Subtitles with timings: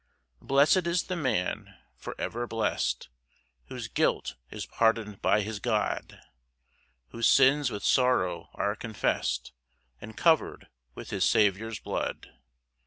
[0.39, 3.09] 1 Blest is the man, for ever blest,
[3.67, 6.19] Whose guilt is pardon'd by his God,
[7.09, 9.51] Whose sins with sorrow are confess'd,
[10.01, 12.31] And cover'd with his Saviour's blood.